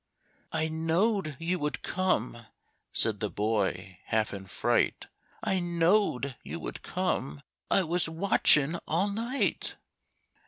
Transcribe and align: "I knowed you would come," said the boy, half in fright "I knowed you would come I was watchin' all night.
"I 0.51 0.67
knowed 0.67 1.37
you 1.39 1.59
would 1.59 1.83
come," 1.83 2.47
said 2.91 3.19
the 3.19 3.29
boy, 3.29 3.99
half 4.05 4.33
in 4.33 4.47
fright 4.47 5.05
"I 5.43 5.59
knowed 5.59 6.35
you 6.41 6.59
would 6.59 6.81
come 6.81 7.43
I 7.69 7.83
was 7.83 8.09
watchin' 8.09 8.79
all 8.87 9.09
night. 9.11 9.75